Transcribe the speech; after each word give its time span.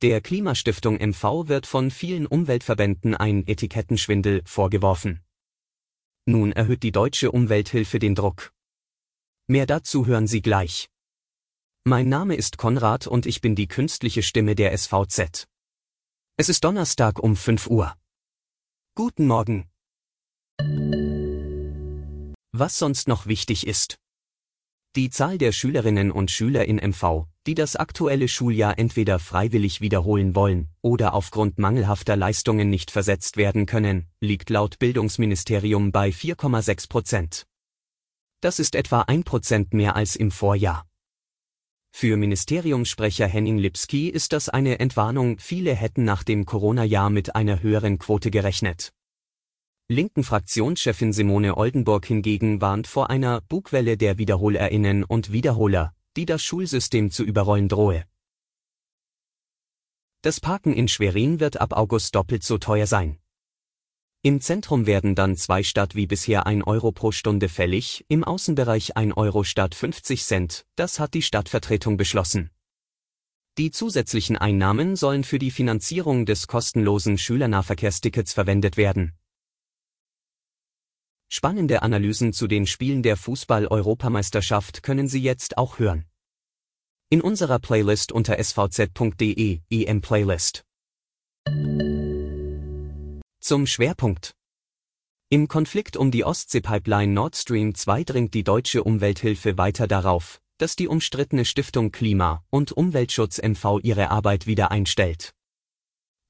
Der 0.00 0.20
Klimastiftung 0.20 0.96
MV 1.00 1.48
wird 1.48 1.66
von 1.66 1.90
vielen 1.90 2.26
Umweltverbänden 2.26 3.16
ein 3.16 3.44
Etikettenschwindel 3.48 4.42
vorgeworfen. 4.44 5.24
Nun 6.24 6.52
erhöht 6.52 6.84
die 6.84 6.92
deutsche 6.92 7.32
Umwelthilfe 7.32 7.98
den 7.98 8.14
Druck. 8.14 8.52
Mehr 9.48 9.66
dazu 9.66 10.06
hören 10.06 10.28
Sie 10.28 10.40
gleich. 10.40 10.88
Mein 11.82 12.08
Name 12.08 12.36
ist 12.36 12.58
Konrad 12.58 13.08
und 13.08 13.26
ich 13.26 13.40
bin 13.40 13.56
die 13.56 13.66
künstliche 13.66 14.22
Stimme 14.22 14.54
der 14.54 14.76
SVZ. 14.76 15.48
Es 16.36 16.48
ist 16.48 16.62
Donnerstag 16.62 17.18
um 17.18 17.34
5 17.34 17.66
Uhr. 17.66 17.96
Guten 18.94 19.26
Morgen. 19.26 19.68
Was 22.52 22.78
sonst 22.78 23.08
noch 23.08 23.26
wichtig 23.26 23.66
ist. 23.66 23.98
Die 24.98 25.10
Zahl 25.10 25.38
der 25.38 25.52
Schülerinnen 25.52 26.10
und 26.10 26.28
Schüler 26.28 26.64
in 26.64 26.78
MV, 26.78 27.26
die 27.46 27.54
das 27.54 27.76
aktuelle 27.76 28.26
Schuljahr 28.26 28.80
entweder 28.80 29.20
freiwillig 29.20 29.80
wiederholen 29.80 30.34
wollen 30.34 30.70
oder 30.82 31.14
aufgrund 31.14 31.56
mangelhafter 31.56 32.16
Leistungen 32.16 32.68
nicht 32.68 32.90
versetzt 32.90 33.36
werden 33.36 33.64
können, 33.64 34.08
liegt 34.18 34.50
laut 34.50 34.80
Bildungsministerium 34.80 35.92
bei 35.92 36.08
4,6 36.08 36.88
Prozent. 36.88 37.46
Das 38.40 38.58
ist 38.58 38.74
etwa 38.74 39.02
ein 39.02 39.22
Prozent 39.22 39.72
mehr 39.72 39.94
als 39.94 40.16
im 40.16 40.32
Vorjahr. 40.32 40.84
Für 41.92 42.16
Ministeriumssprecher 42.16 43.28
Henning 43.28 43.58
Lipski 43.58 44.08
ist 44.08 44.32
das 44.32 44.48
eine 44.48 44.80
Entwarnung, 44.80 45.38
viele 45.38 45.76
hätten 45.76 46.02
nach 46.02 46.24
dem 46.24 46.44
Corona-Jahr 46.44 47.10
mit 47.10 47.36
einer 47.36 47.62
höheren 47.62 48.00
Quote 48.00 48.32
gerechnet. 48.32 48.92
Linken 49.90 50.22
Fraktionschefin 50.22 51.14
Simone 51.14 51.56
Oldenburg 51.56 52.04
hingegen 52.04 52.60
warnt 52.60 52.86
vor 52.86 53.08
einer 53.08 53.40
Bugwelle 53.40 53.96
der 53.96 54.18
Wiederholerinnen 54.18 55.02
und 55.02 55.32
Wiederholer, 55.32 55.94
die 56.14 56.26
das 56.26 56.42
Schulsystem 56.42 57.10
zu 57.10 57.24
überrollen 57.24 57.70
drohe. 57.70 58.04
Das 60.20 60.40
Parken 60.40 60.74
in 60.74 60.88
Schwerin 60.88 61.40
wird 61.40 61.58
ab 61.58 61.72
August 61.72 62.14
doppelt 62.14 62.44
so 62.44 62.58
teuer 62.58 62.86
sein. 62.86 63.18
Im 64.20 64.42
Zentrum 64.42 64.84
werden 64.84 65.14
dann 65.14 65.36
zwei 65.36 65.62
statt 65.62 65.94
wie 65.94 66.06
bisher 66.06 66.46
1 66.46 66.66
Euro 66.66 66.92
pro 66.92 67.10
Stunde 67.10 67.48
fällig, 67.48 68.04
im 68.08 68.24
Außenbereich 68.24 68.94
1 68.94 69.16
Euro 69.16 69.42
statt 69.42 69.74
50 69.74 70.22
Cent, 70.22 70.66
das 70.76 71.00
hat 71.00 71.14
die 71.14 71.22
Stadtvertretung 71.22 71.96
beschlossen. 71.96 72.50
Die 73.56 73.70
zusätzlichen 73.70 74.36
Einnahmen 74.36 74.96
sollen 74.96 75.24
für 75.24 75.38
die 75.38 75.50
Finanzierung 75.50 76.26
des 76.26 76.46
kostenlosen 76.46 77.16
Schülernahverkehrstickets 77.16 78.34
verwendet 78.34 78.76
werden. 78.76 79.14
Spannende 81.30 81.82
Analysen 81.82 82.32
zu 82.32 82.46
den 82.46 82.66
Spielen 82.66 83.02
der 83.02 83.18
Fußball-Europameisterschaft 83.18 84.82
können 84.82 85.08
Sie 85.08 85.20
jetzt 85.20 85.58
auch 85.58 85.78
hören. 85.78 86.06
In 87.10 87.20
unserer 87.20 87.58
Playlist 87.58 88.12
unter 88.12 88.38
svz.de, 88.38 89.60
EM 89.68 90.00
Playlist. 90.00 90.64
Zum 93.40 93.66
Schwerpunkt. 93.66 94.32
Im 95.28 95.48
Konflikt 95.48 95.98
um 95.98 96.10
die 96.10 96.24
Ostsee-Pipeline 96.24 97.12
Nord 97.12 97.36
Stream 97.36 97.74
2 97.74 98.04
dringt 98.04 98.32
die 98.32 98.44
deutsche 98.44 98.82
Umwelthilfe 98.82 99.58
weiter 99.58 99.86
darauf, 99.86 100.40
dass 100.56 100.76
die 100.76 100.88
umstrittene 100.88 101.44
Stiftung 101.44 101.92
Klima- 101.92 102.42
und 102.48 102.72
Umweltschutz 102.72 103.38
MV 103.38 103.80
ihre 103.82 104.10
Arbeit 104.10 104.46
wieder 104.46 104.70
einstellt. 104.70 105.34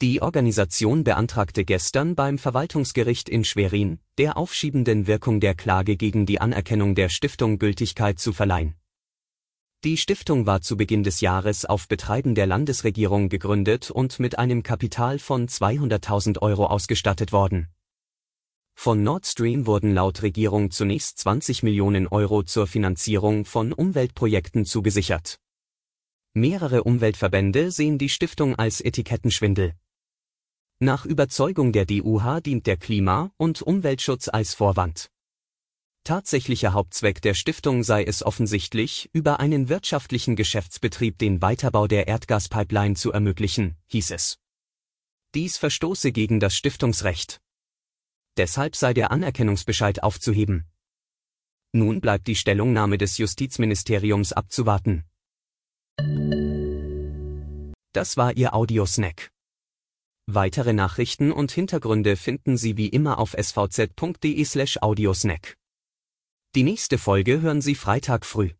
Die 0.00 0.22
Organisation 0.22 1.02
beantragte 1.02 1.64
gestern 1.64 2.14
beim 2.14 2.38
Verwaltungsgericht 2.38 3.28
in 3.28 3.42
Schwerin, 3.42 3.98
der 4.16 4.36
aufschiebenden 4.36 5.08
Wirkung 5.08 5.40
der 5.40 5.56
Klage 5.56 5.96
gegen 5.96 6.24
die 6.24 6.40
Anerkennung 6.40 6.94
der 6.94 7.08
Stiftung 7.08 7.58
Gültigkeit 7.58 8.20
zu 8.20 8.32
verleihen. 8.32 8.76
Die 9.82 9.96
Stiftung 9.96 10.46
war 10.46 10.60
zu 10.60 10.76
Beginn 10.76 11.02
des 11.02 11.20
Jahres 11.20 11.64
auf 11.64 11.88
Betreiben 11.88 12.36
der 12.36 12.46
Landesregierung 12.46 13.28
gegründet 13.28 13.90
und 13.90 14.20
mit 14.20 14.38
einem 14.38 14.62
Kapital 14.62 15.18
von 15.18 15.48
200.000 15.48 16.42
Euro 16.42 16.66
ausgestattet 16.66 17.32
worden. 17.32 17.66
Von 18.76 19.02
Nord 19.02 19.26
Stream 19.26 19.66
wurden 19.66 19.94
laut 19.94 20.22
Regierung 20.22 20.70
zunächst 20.70 21.18
20 21.18 21.64
Millionen 21.64 22.06
Euro 22.06 22.44
zur 22.44 22.68
Finanzierung 22.68 23.44
von 23.44 23.72
Umweltprojekten 23.72 24.64
zugesichert. 24.64 25.40
Mehrere 26.34 26.84
Umweltverbände 26.84 27.72
sehen 27.72 27.98
die 27.98 28.08
Stiftung 28.08 28.54
als 28.54 28.80
Etikettenschwindel. 28.80 29.74
Nach 30.80 31.04
Überzeugung 31.04 31.72
der 31.72 31.86
DUH 31.86 32.40
dient 32.40 32.68
der 32.68 32.76
Klima- 32.76 33.32
und 33.36 33.62
Umweltschutz 33.62 34.28
als 34.28 34.54
Vorwand. 34.54 35.10
Tatsächlicher 36.04 36.72
Hauptzweck 36.72 37.20
der 37.20 37.34
Stiftung 37.34 37.82
sei 37.82 38.04
es 38.04 38.22
offensichtlich, 38.22 39.10
über 39.12 39.40
einen 39.40 39.68
wirtschaftlichen 39.68 40.36
Geschäftsbetrieb 40.36 41.18
den 41.18 41.42
Weiterbau 41.42 41.88
der 41.88 42.06
Erdgaspipeline 42.06 42.94
zu 42.94 43.10
ermöglichen, 43.10 43.76
hieß 43.88 44.12
es. 44.12 44.38
Dies 45.34 45.58
verstoße 45.58 46.12
gegen 46.12 46.38
das 46.38 46.54
Stiftungsrecht. 46.54 47.40
Deshalb 48.36 48.76
sei 48.76 48.94
der 48.94 49.10
Anerkennungsbescheid 49.10 50.04
aufzuheben. 50.04 50.68
Nun 51.72 52.00
bleibt 52.00 52.28
die 52.28 52.36
Stellungnahme 52.36 52.98
des 52.98 53.18
Justizministeriums 53.18 54.32
abzuwarten. 54.32 55.04
Das 57.92 58.16
war 58.16 58.36
Ihr 58.36 58.54
Audiosnack. 58.54 59.32
Weitere 60.30 60.74
Nachrichten 60.74 61.32
und 61.32 61.52
Hintergründe 61.52 62.14
finden 62.14 62.58
Sie 62.58 62.76
wie 62.76 62.88
immer 62.88 63.18
auf 63.18 63.32
svz.de/audiosnack. 63.32 65.56
Die 66.54 66.64
nächste 66.64 66.98
Folge 66.98 67.40
hören 67.40 67.62
Sie 67.62 67.74
Freitag 67.74 68.26
früh. 68.26 68.50